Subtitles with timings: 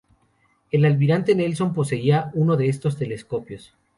[0.71, 3.75] El almirante Nelson poseía uno de estos telescopios.